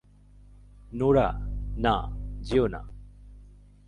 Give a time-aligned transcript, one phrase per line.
[0.93, 1.33] Nora,
[1.77, 2.09] না,
[2.41, 2.91] যেও না।